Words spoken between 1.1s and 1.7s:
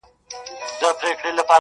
خوبونه وي,